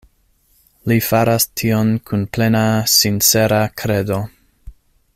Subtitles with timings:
[0.91, 2.63] Li faras tion kun plena
[2.97, 4.19] sincera kredo.